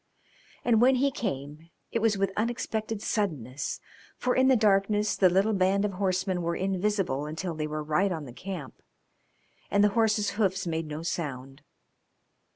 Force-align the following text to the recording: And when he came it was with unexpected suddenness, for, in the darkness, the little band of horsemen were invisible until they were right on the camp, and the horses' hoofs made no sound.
And 0.65 0.81
when 0.81 0.95
he 0.95 1.11
came 1.11 1.69
it 1.91 1.99
was 2.01 2.17
with 2.17 2.33
unexpected 2.35 3.03
suddenness, 3.03 3.79
for, 4.17 4.35
in 4.35 4.47
the 4.47 4.55
darkness, 4.55 5.15
the 5.15 5.29
little 5.29 5.53
band 5.53 5.85
of 5.85 5.91
horsemen 5.91 6.41
were 6.41 6.55
invisible 6.55 7.27
until 7.27 7.53
they 7.53 7.67
were 7.67 7.83
right 7.83 8.11
on 8.11 8.25
the 8.25 8.33
camp, 8.33 8.81
and 9.69 9.83
the 9.83 9.89
horses' 9.89 10.31
hoofs 10.41 10.65
made 10.65 10.87
no 10.87 11.03
sound. 11.03 11.61